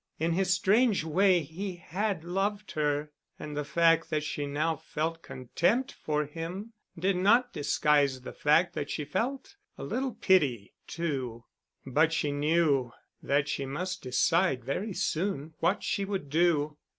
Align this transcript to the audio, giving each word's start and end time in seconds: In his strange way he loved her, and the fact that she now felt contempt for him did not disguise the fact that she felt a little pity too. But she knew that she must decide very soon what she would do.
In 0.17 0.31
his 0.31 0.51
strange 0.51 1.03
way 1.03 1.41
he 1.43 1.83
loved 2.23 2.71
her, 2.71 3.11
and 3.37 3.55
the 3.55 3.63
fact 3.63 4.09
that 4.09 4.23
she 4.23 4.47
now 4.47 4.75
felt 4.75 5.21
contempt 5.21 5.91
for 5.93 6.25
him 6.25 6.73
did 6.97 7.15
not 7.15 7.53
disguise 7.53 8.21
the 8.21 8.33
fact 8.33 8.73
that 8.73 8.89
she 8.89 9.05
felt 9.05 9.57
a 9.77 9.83
little 9.83 10.15
pity 10.15 10.73
too. 10.87 11.45
But 11.85 12.13
she 12.13 12.31
knew 12.31 12.91
that 13.21 13.47
she 13.47 13.67
must 13.67 14.01
decide 14.01 14.65
very 14.65 14.93
soon 14.95 15.53
what 15.59 15.83
she 15.83 16.03
would 16.03 16.31
do. 16.31 16.79